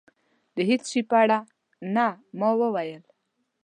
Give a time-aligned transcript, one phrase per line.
[0.55, 1.39] د هېڅ شي په اړه
[1.95, 2.07] نه.
[2.39, 3.03] ما وویل.